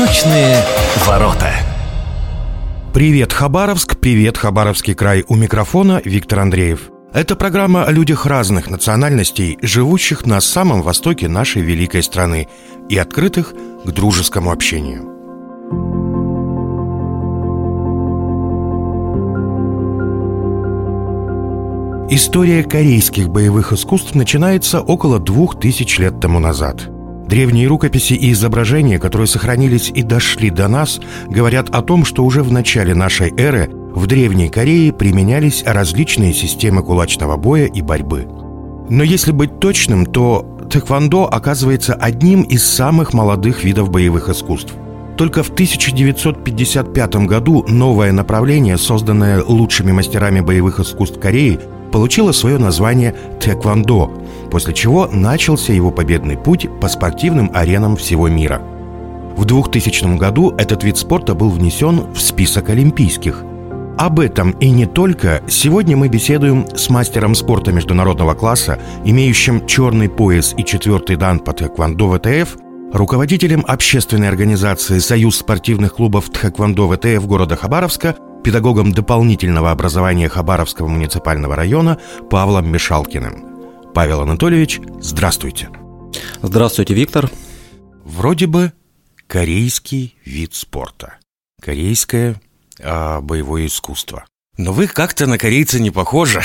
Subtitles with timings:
[0.00, 0.64] Восточные
[1.06, 1.52] ворота.
[2.94, 5.26] Привет, Хабаровск, привет, Хабаровский край.
[5.28, 6.90] У микрофона Виктор Андреев.
[7.12, 12.48] Это программа о людях разных национальностей, живущих на самом востоке нашей великой страны
[12.88, 13.52] и открытых
[13.84, 15.02] к дружескому общению.
[22.08, 26.88] История корейских боевых искусств начинается около двух тысяч лет тому назад.
[27.30, 32.42] Древние рукописи и изображения, которые сохранились и дошли до нас, говорят о том, что уже
[32.42, 38.26] в начале нашей эры в Древней Корее применялись различные системы кулачного боя и борьбы.
[38.88, 44.74] Но если быть точным, то тэквондо оказывается одним из самых молодых видов боевых искусств.
[45.16, 51.60] Только в 1955 году новое направление, созданное лучшими мастерами боевых искусств Кореи,
[51.92, 54.20] получила свое название «Тэквондо»,
[54.50, 58.60] после чего начался его победный путь по спортивным аренам всего мира.
[59.36, 63.44] В 2000 году этот вид спорта был внесен в список олимпийских.
[63.96, 70.08] Об этом и не только сегодня мы беседуем с мастером спорта международного класса, имеющим черный
[70.08, 72.56] пояс и четвертый дан по тэквондо ВТФ,
[72.92, 81.56] руководителем общественной организации «Союз спортивных клубов Тхэквондо ВТФ» города Хабаровска– педагогом дополнительного образования Хабаровского муниципального
[81.56, 81.98] района
[82.30, 83.49] Павлом Мишалкиным.
[83.94, 85.68] Павел Анатольевич, здравствуйте.
[86.42, 87.28] Здравствуйте, Виктор.
[88.04, 88.72] Вроде бы
[89.26, 91.14] корейский вид спорта.
[91.60, 92.40] Корейское
[92.80, 94.24] а, боевое искусство.
[94.56, 96.40] Но вы как-то на корейца не похожи.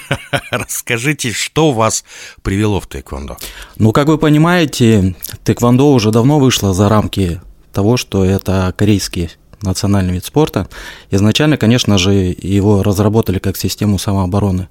[0.50, 2.04] Расскажите, что вас
[2.42, 3.38] привело в тэквондо?
[3.76, 7.40] Ну, как вы понимаете, тэквондо уже давно вышло за рамки
[7.72, 9.30] того, что это корейский
[9.62, 10.68] национальный вид спорта.
[11.10, 14.68] Изначально, конечно же, его разработали как систему самообороны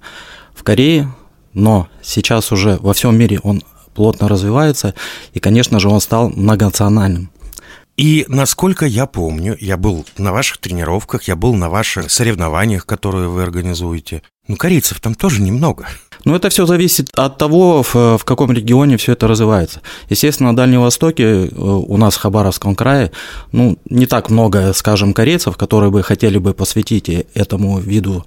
[0.54, 1.12] в Корее,
[1.54, 4.94] но сейчас уже во всем мире он плотно развивается,
[5.34, 7.32] и, конечно же, он стал многонациональным.
[8.00, 13.28] И насколько я помню, я был на ваших тренировках, я был на ваших соревнованиях, которые
[13.28, 14.24] вы организуете.
[14.48, 15.86] Ну, корейцев там тоже немного.
[16.24, 19.82] Ну, это все зависит от того, в, в каком регионе все это развивается.
[20.10, 23.12] Естественно, на Дальнем Востоке, э, у нас в Хабаровском крае,
[23.52, 28.26] ну, не так много, скажем, корейцев, которые бы хотели бы посвятить этому виду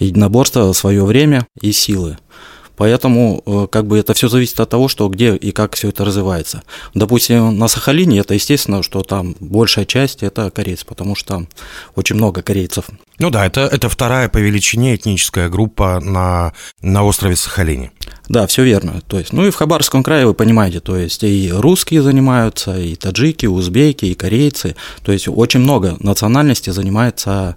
[0.00, 2.18] единоборства свое время и силы.
[2.76, 6.04] Поэтому э, как бы это все зависит от того, что где и как все это
[6.04, 6.62] развивается.
[6.94, 11.48] Допустим, на Сахалине это естественно, что там большая часть это корейцы, потому что там
[11.94, 12.86] очень много корейцев.
[13.18, 16.52] Ну да, это, это вторая по величине этническая группа на,
[16.82, 17.92] на острове Сахалине.
[18.28, 19.00] Да, все верно.
[19.06, 22.96] То есть, ну и в Хабаровском крае вы понимаете, то есть и русские занимаются, и
[22.96, 24.74] таджики, и узбеки, и корейцы.
[25.02, 27.56] То есть очень много национальностей занимается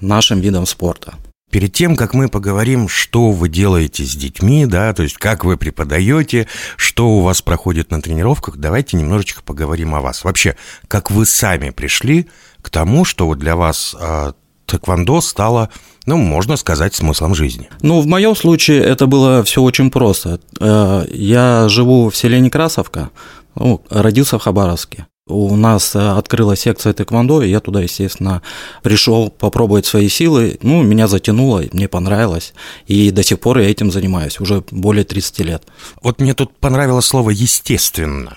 [0.00, 1.14] нашим видом спорта.
[1.54, 5.56] Перед тем, как мы поговорим, что вы делаете с детьми, да, то есть как вы
[5.56, 10.24] преподаете, что у вас проходит на тренировках, давайте немножечко поговорим о вас.
[10.24, 10.56] Вообще,
[10.88, 12.26] как вы сами пришли
[12.60, 14.32] к тому, что вот для вас э,
[14.66, 15.70] тэквондо стало,
[16.06, 17.68] ну, можно сказать, смыслом жизни?
[17.82, 20.40] Ну, в моем случае это было все очень просто.
[20.58, 23.10] Э, я живу в селе Некрасовка,
[23.54, 25.06] ну, родился в Хабаровске.
[25.26, 28.42] У нас э, открылась секция тэквондо, и я туда, естественно,
[28.82, 30.58] пришел попробовать свои силы.
[30.60, 32.52] Ну, меня затянуло, мне понравилось.
[32.86, 35.62] И до сих пор я этим занимаюсь, уже более 30 лет.
[36.02, 38.36] Вот мне тут понравилось слово «естественно».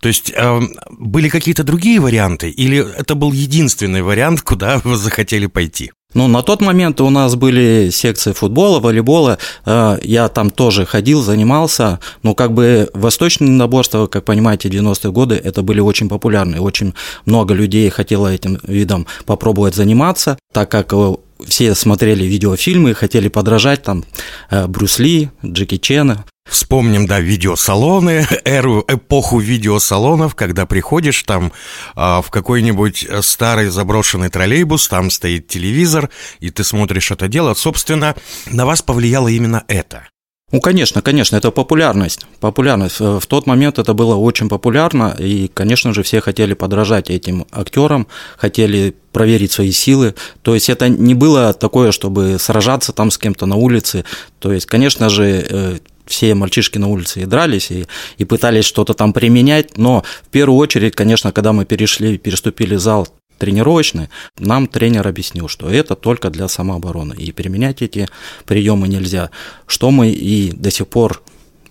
[0.00, 0.60] То есть э,
[0.90, 5.90] были какие-то другие варианты, или это был единственный вариант, куда вы захотели пойти?
[6.18, 11.22] Ну, на тот момент у нас были секции футбола, волейбола, э, я там тоже ходил,
[11.22, 16.92] занимался, но как бы восточные наборства, как понимаете, 90-е годы, это были очень популярны, очень
[17.24, 21.14] много людей хотело этим видом попробовать заниматься, так как э,
[21.46, 24.04] все смотрели видеофильмы, хотели подражать там
[24.50, 26.24] э, Брюс Ли, Джеки Чена.
[26.48, 31.52] Вспомним, да, видеосалоны, эру, эпоху видеосалонов, когда приходишь там
[31.94, 36.10] э, в какой-нибудь старый заброшенный троллейбус, там стоит телевизор,
[36.40, 37.54] и ты смотришь это дело.
[37.54, 38.14] Собственно,
[38.46, 40.08] на вас повлияло именно это.
[40.50, 42.26] Ну, конечно, конечно, это популярность.
[42.40, 43.00] Популярность.
[43.00, 48.06] В тот момент это было очень популярно, и, конечно же, все хотели подражать этим актерам,
[48.38, 50.14] хотели проверить свои силы.
[50.40, 54.06] То есть это не было такое, чтобы сражаться там с кем-то на улице.
[54.38, 55.78] То есть, конечно же, э,
[56.08, 60.58] все мальчишки на улице и дрались, и, и пытались что-то там применять, но в первую
[60.58, 63.08] очередь, конечно, когда мы перешли, переступили зал
[63.38, 64.08] тренировочный,
[64.38, 68.08] нам тренер объяснил, что это только для самообороны, и применять эти
[68.44, 69.30] приемы нельзя,
[69.66, 71.22] что мы и до сих пор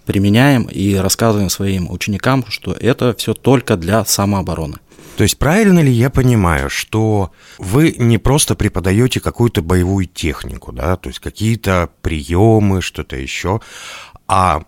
[0.06, 4.78] применяем и рассказываем своим ученикам, что это все только для самообороны.
[5.18, 10.96] То есть правильно ли я понимаю, что вы не просто преподаете какую-то боевую технику, да,
[10.96, 13.60] то есть какие-то приемы, что-то еще,
[14.28, 14.64] а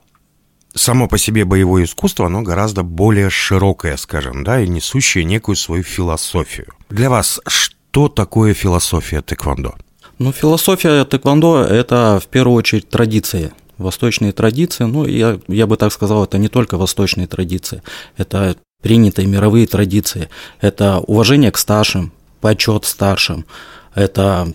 [0.73, 5.83] само по себе боевое искусство, оно гораздо более широкое, скажем, да, и несущее некую свою
[5.83, 6.67] философию.
[6.89, 9.75] Для вас что такое философия тэквондо?
[10.19, 14.83] Ну, философия тэквондо– это в первую очередь традиции, восточные традиции.
[14.83, 17.81] Ну, я, я бы так сказал, это не только восточные традиции,
[18.17, 20.29] это принятые мировые традиции,
[20.61, 22.11] это уважение к старшим,
[22.41, 23.45] почет старшим,
[23.95, 24.53] это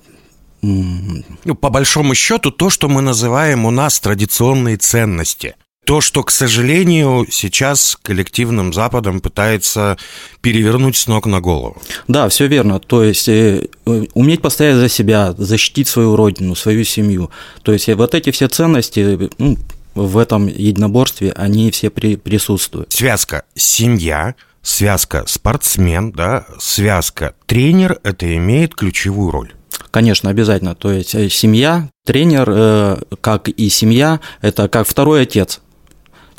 [1.44, 5.54] ну, по большому счету, то, что мы называем у нас традиционные ценности.
[5.84, 9.98] То, что, к сожалению, сейчас коллективным Западом пытается
[10.40, 11.76] перевернуть с ног на голову.
[12.08, 12.80] Да, все верно.
[12.80, 17.30] То есть э, уметь постоять за себя, защитить свою родину, свою семью.
[17.62, 19.58] То есть вот эти все ценности, ну,
[19.94, 22.90] в этом единоборстве, они все при, присутствуют.
[22.90, 29.52] Связка семья, связка спортсмен, да, связка тренер, это имеет ключевую роль.
[29.94, 30.74] Конечно, обязательно.
[30.74, 35.60] То есть э, семья, тренер, э, как и семья, это как второй отец.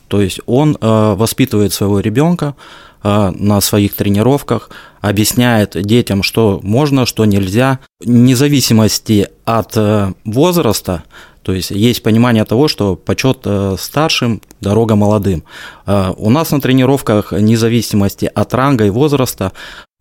[0.10, 2.56] То есть он э, воспитывает своего ребенка
[3.02, 9.78] на своих тренировках, объясняет детям, что можно, что нельзя, вне зависимости от
[10.26, 11.04] возраста,
[11.44, 13.46] то есть есть понимание того, что почет
[13.78, 15.44] старшим, дорога молодым.
[15.86, 19.52] У нас на тренировках, вне зависимости от ранга и возраста,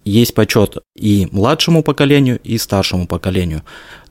[0.05, 3.63] есть почет и младшему поколению, и старшему поколению.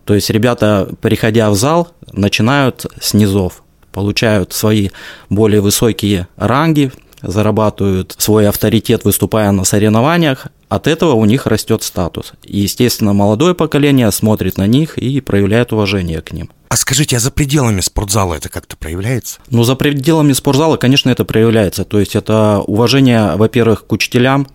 [0.06, 4.90] То есть ребята, приходя в зал, начинают с низов, получают свои
[5.30, 6.92] более высокие ранги,
[7.22, 12.34] зарабатывают свой авторитет, выступая на соревнованиях, от этого у них растет статус.
[12.44, 16.50] И, естественно, молодое поколение смотрит на них и проявляет уважение к ним.
[16.70, 19.40] А скажите, а за пределами спортзала это как-то проявляется?
[19.52, 21.86] Ну, за пределами спортзала, конечно, это проявляется.
[21.86, 24.48] То есть это уважение, во-первых, к учителям,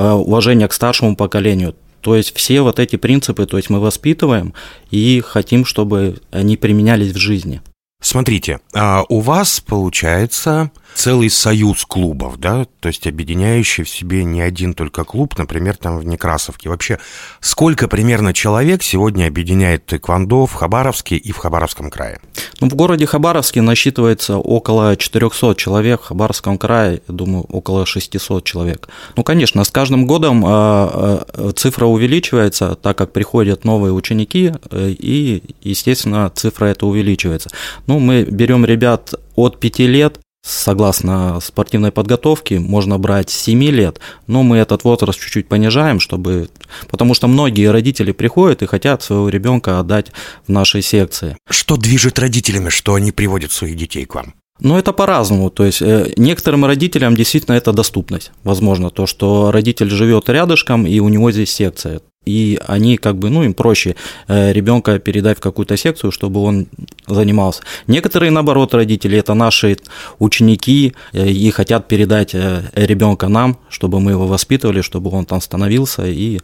[0.00, 1.74] уважение к старшему поколению.
[2.00, 4.54] То есть все вот эти принципы, то есть мы воспитываем
[4.90, 7.60] и хотим, чтобы они применялись в жизни.
[8.02, 14.40] Смотрите, а у вас получается целый союз клубов, да, то есть объединяющий в себе не
[14.40, 16.68] один только клуб, например, там в Некрасовке.
[16.68, 16.98] Вообще,
[17.40, 22.20] сколько примерно человек сегодня объединяет тэквондо в Хабаровске и в Хабаровском крае?
[22.60, 28.44] Ну, в городе Хабаровске насчитывается около 400 человек, в Хабаровском крае, я думаю, около 600
[28.44, 28.88] человек.
[29.16, 34.90] Ну, конечно, с каждым годом а, а, цифра увеличивается, так как приходят новые ученики, э,
[34.90, 37.50] и, естественно, цифра эта увеличивается.
[37.86, 44.00] Ну, мы берем ребят от 5 лет Согласно спортивной подготовке, можно брать с 7 лет,
[44.26, 46.48] но мы этот возраст чуть-чуть понижаем, чтобы...
[46.88, 50.12] потому что многие родители приходят и хотят своего ребенка отдать
[50.46, 51.36] в нашей секции.
[51.48, 54.34] Что движет родителями, что они приводят своих детей к вам?
[54.60, 55.50] Ну, это по-разному.
[55.50, 58.32] То есть э, некоторым родителям действительно это доступность.
[58.44, 63.30] Возможно, то, что родитель живет рядышком, и у него здесь секция и они как бы,
[63.30, 63.96] ну, им проще
[64.28, 66.66] э, ребенка передать в какую-то секцию, чтобы он
[67.06, 67.62] занимался.
[67.86, 69.78] Некоторые, наоборот, родители, это наши
[70.18, 75.40] ученики, э, и хотят передать э, ребенка нам, чтобы мы его воспитывали, чтобы он там
[75.40, 76.40] становился и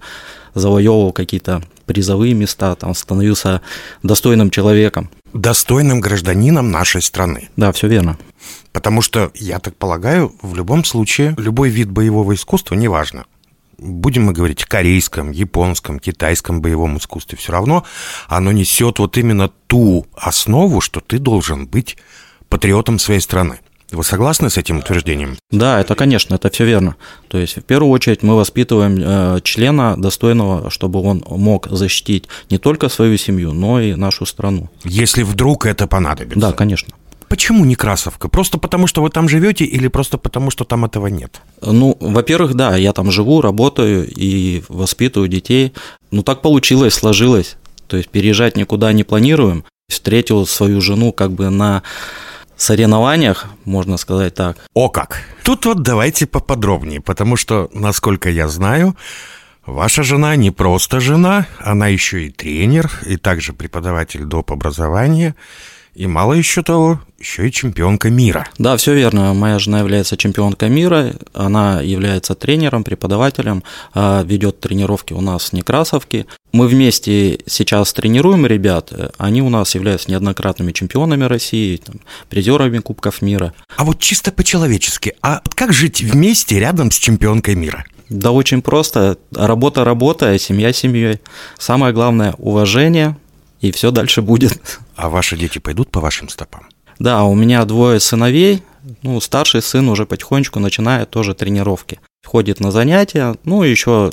[0.55, 3.61] завоевывал какие-то призовые места, там становился
[4.03, 5.11] достойным человеком.
[5.35, 7.51] Достойным гражданином нашей страны.
[7.57, 8.17] Да, все верно.
[8.73, 13.27] Потому что, я так полагаю, в любом случае, любой вид боевого искусства, неважно,
[13.79, 17.85] будем мы говорить корейском, японском, китайском боевом искусстве, все равно
[18.29, 21.97] оно несет вот именно ту основу, что ты должен быть
[22.49, 23.61] патриотом своей страны.
[23.93, 25.37] Вы согласны с этим утверждением?
[25.51, 26.97] Да, это, конечно, это все верно.
[27.29, 32.59] То есть, в первую очередь, мы воспитываем э, члена достойного, чтобы он мог защитить не
[32.59, 34.71] только свою семью, но и нашу страну.
[34.85, 36.41] Если вдруг это понадобится.
[36.41, 36.95] Да, конечно.
[37.29, 38.29] Почему Некрасовка?
[38.29, 41.41] Просто потому, что вы там живете или просто потому, что там этого нет?
[41.61, 45.73] Ну, во-первых, да, я там живу, работаю и воспитываю детей.
[46.11, 47.57] Ну, так получилось, сложилось.
[47.89, 49.65] То есть переезжать никуда не планируем.
[49.89, 51.83] Встретил свою жену как бы на
[52.57, 54.57] соревнованиях, можно сказать так.
[54.75, 55.23] О как!
[55.43, 58.97] Тут вот давайте поподробнее, потому что, насколько я знаю,
[59.67, 64.53] Ваша жена не просто жена, она еще и тренер, и также преподаватель доп.
[64.53, 65.35] образования.
[65.97, 68.47] И мало еще того, еще и чемпионка мира.
[68.59, 69.33] Да, все верно.
[69.33, 71.15] Моя жена является чемпионкой мира.
[71.33, 73.63] Она является тренером, преподавателем,
[73.95, 76.27] а, ведет тренировки у нас в Некрасовке.
[76.53, 78.93] Мы вместе сейчас тренируем ребят.
[79.17, 83.55] Они у нас являются неоднократными чемпионами России, там, призерами Кубков мира.
[83.75, 87.87] А вот чисто по-человечески, а как жить вместе рядом с чемпионкой мира?
[88.11, 89.17] Да очень просто.
[89.35, 91.21] Работа работа, а семья семьей.
[91.59, 93.17] Самое главное– уважение,
[93.63, 94.61] и все дальше будет.
[94.97, 96.67] А ваши дети пойдут по вашим стопам?
[96.99, 98.63] Да, у меня двое сыновей,
[99.03, 102.01] ну, старший сын уже потихонечку начинает тоже тренировки.
[102.25, 104.13] Ходит на занятия, ну, еще,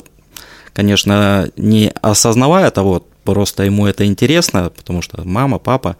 [0.74, 5.96] конечно, не осознавая того, просто ему это интересно, потому что мама, папа,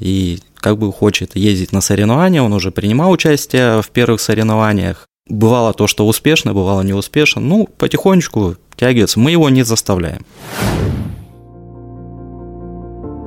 [0.00, 5.06] и как бы хочет ездить на соревнования, он уже принимал участие в первых соревнованиях.
[5.28, 7.40] Бывало то, что успешно, бывало не успешно.
[7.40, 9.20] Ну, потихонечку тягивается.
[9.20, 10.26] Мы его не заставляем.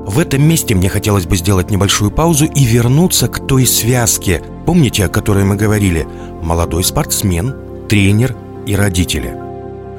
[0.06, 5.06] В этом месте мне хотелось бы сделать небольшую паузу и вернуться к той связке, помните,
[5.06, 6.06] о которой мы говорили?
[6.42, 7.56] Молодой спортсмен,
[7.88, 9.34] тренер и родители.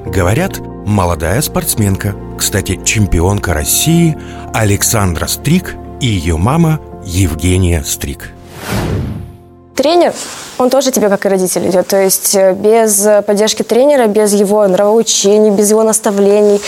[0.05, 4.17] Говорят, молодая спортсменка, кстати, чемпионка России
[4.53, 8.31] Александра Стрик и ее мама Евгения Стрик.
[9.75, 10.13] Тренер,
[10.59, 11.87] он тоже тебе как и родитель идет.
[11.89, 16.61] То есть э, без поддержки тренера, без его нравоучений, без его наставлений,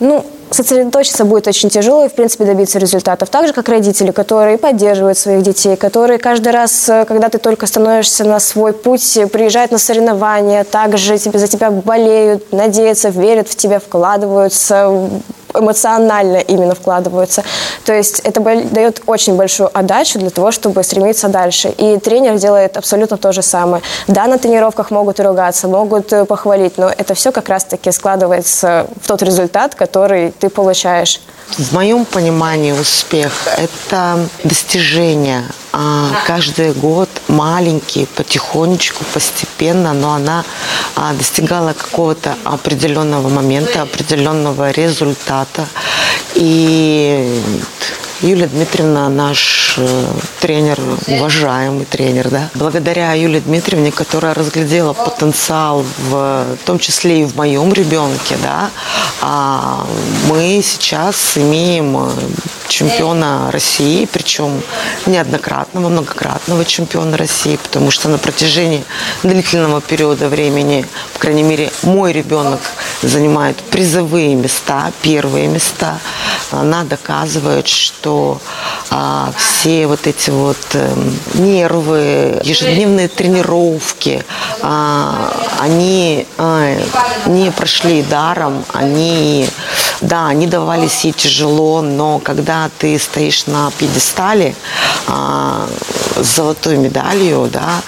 [0.00, 3.28] ну, сосредоточиться будет очень тяжело и, в принципе, добиться результатов.
[3.30, 7.66] Так же, как родители, которые поддерживают своих детей, которые каждый раз, э, когда ты только
[7.66, 13.56] становишься на свой путь, приезжают на соревнования, также тебе, за тебя болеют, надеются, верят в
[13.56, 15.08] тебя, вкладываются,
[15.54, 17.44] эмоционально именно вкладываются.
[17.84, 21.68] То есть это дает очень большую отдачу для того, чтобы стремиться дальше.
[21.68, 23.82] И тренер делает абсолютно то же самое.
[24.06, 29.06] Да, на тренировках могут ругаться, могут э, похвалить, но это все как раз-таки складывается в
[29.06, 31.20] тот результат, который ты получаешь.
[31.58, 35.42] В моем понимании успех– это достижение.
[35.72, 40.44] А каждый год маленький, потихонечку, постепенно, но она
[40.96, 45.66] а, достигала какого-то определенного момента, определенного результата.
[46.34, 47.40] И
[48.22, 50.06] Юлия Дмитриевна наш э,
[50.40, 52.50] тренер, уважаемый тренер, да.
[52.54, 58.70] Благодаря Юлии Дмитриевне, которая разглядела потенциал в, в том числе и в моем ребенке, да,
[59.20, 59.84] а
[60.28, 62.10] мы сейчас имеем э,
[62.68, 64.62] чемпиона России, причем
[65.06, 68.84] неоднократного, многократного чемпиона России, потому что на протяжении
[69.24, 72.60] длительного периода времени, по крайней мере, мой ребенок
[73.02, 75.98] занимает призовые места, первые места.
[76.52, 78.11] Она доказывает, что
[78.90, 80.94] а, все вот эти вот а,
[81.34, 84.24] нервы, ежедневные тренировки,
[84.60, 86.76] а, они а,
[87.26, 89.48] не прошли даром, они,
[90.02, 94.54] да, они давались ей тяжело, но когда ты стоишь на пьедестале
[95.06, 95.68] а,
[96.16, 97.82] с золотой медалью, да,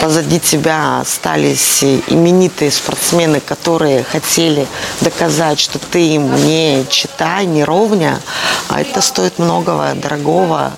[0.00, 4.66] позади тебя остались именитые спортсмены, которые хотели
[5.00, 8.20] доказать, что ты им не читай, не ровня,
[8.68, 10.72] а это стоит многого, дорогого.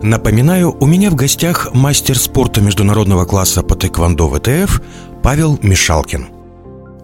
[0.00, 4.80] Напоминаю, у меня в гостях мастер спорта международного класса по тэквондо ВТФ
[5.22, 6.35] Павел Мишалкин.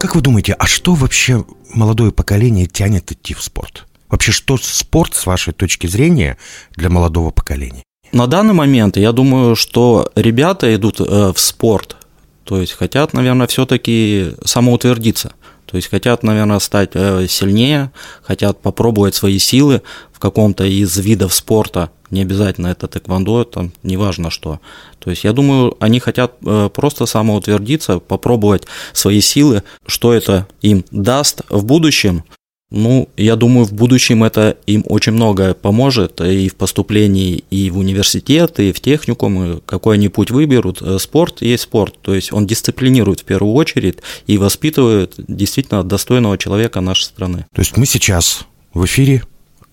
[0.03, 3.87] Как вы думаете, а что вообще молодое поколение тянет идти в спорт?
[4.09, 6.39] Вообще, что спорт, с вашей точки зрения,
[6.75, 7.85] для молодого поколения?
[8.11, 11.95] На данный момент я думаю, что ребята идут э, в спорт,
[12.43, 15.35] то есть хотят, наверное, все-таки самоутвердиться.
[15.67, 17.93] То есть хотят, наверное, стать э, сильнее,
[18.25, 19.83] хотят попробовать свои силы
[20.13, 21.91] в каком-то из видов спорта.
[22.13, 24.61] Не обязательно это тэквондо, там неважно что.
[24.99, 30.85] То есть я думаю, они хотят э, просто самоутвердиться, попробовать свои силы, что это им
[30.91, 32.23] даст в будущем.
[32.71, 37.79] Ну, я думаю, в будущем это им очень много поможет и в поступлении, и в
[37.79, 40.83] университет, и в техникум, и какой они путь выберут.
[40.83, 46.37] Э, спорт есть спорт, то есть он дисциплинирует в первую очередь и воспитывает действительно достойного
[46.37, 47.47] человека нашей страны.
[47.55, 49.23] То есть мы сейчас в эфире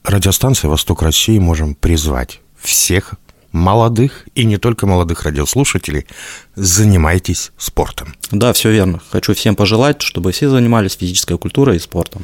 [0.03, 3.15] радиостанции «Восток России» можем призвать всех
[3.51, 6.05] молодых и не только молодых радиослушателей,
[6.55, 8.13] занимайтесь спортом.
[8.31, 9.01] Да, все верно.
[9.09, 12.23] Хочу всем пожелать, чтобы все занимались физической культурой и спортом.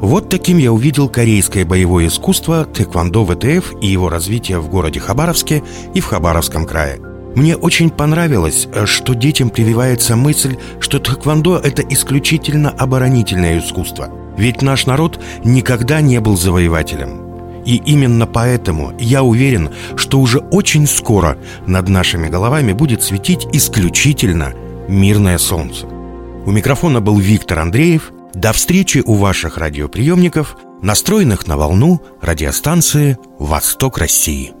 [0.00, 5.62] Вот таким я увидел корейское боевое искусство тэквондо ВТФ и его развитие в городе Хабаровске
[5.94, 7.00] и в Хабаровском крае.
[7.36, 14.21] Мне очень понравилось, что детям прививается мысль, что тэквондо– это исключительно оборонительное искусство.
[14.36, 17.32] Ведь наш народ никогда не был завоевателем.
[17.64, 24.52] И именно поэтому я уверен, что уже очень скоро над нашими головами будет светить исключительно
[24.88, 25.86] мирное солнце.
[25.86, 28.12] У микрофона был Виктор Андреев.
[28.34, 34.52] До встречи у ваших радиоприемников, настроенных на волну радиостанции «Восток России».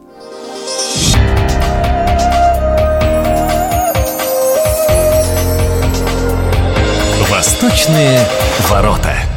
[7.30, 8.20] Восточные
[8.68, 9.31] ворота.